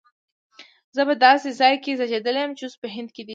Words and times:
زه 0.95 1.01
په 1.07 1.13
یو 1.15 1.21
داسي 1.23 1.49
ځای 1.59 1.75
کي 1.83 1.91
زیږېدلی 1.99 2.41
یم 2.43 2.51
چي 2.57 2.63
اوس 2.65 2.75
په 2.81 2.87
هند 2.95 3.09
کي 3.15 3.21
دی 3.25 3.29